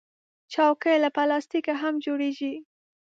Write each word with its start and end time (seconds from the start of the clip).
چوکۍ 0.53 0.95
له 1.03 1.09
پلاستیکه 1.15 1.73
هم 1.81 1.93
جوړیږي. 2.05 2.53